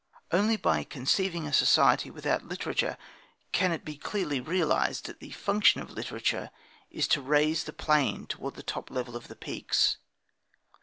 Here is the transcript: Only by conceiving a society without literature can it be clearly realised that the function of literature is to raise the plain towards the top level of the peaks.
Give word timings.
Only 0.31 0.57
by 0.57 0.83
conceiving 0.83 1.45
a 1.45 1.53
society 1.53 2.09
without 2.09 2.43
literature 2.43 2.97
can 3.51 3.71
it 3.71 3.85
be 3.85 3.97
clearly 3.97 4.39
realised 4.41 5.05
that 5.05 5.19
the 5.19 5.29
function 5.29 5.79
of 5.79 5.91
literature 5.91 6.49
is 6.89 7.07
to 7.09 7.21
raise 7.21 7.65
the 7.65 7.71
plain 7.71 8.25
towards 8.25 8.55
the 8.55 8.63
top 8.63 8.89
level 8.89 9.15
of 9.15 9.27
the 9.27 9.35
peaks. 9.35 9.97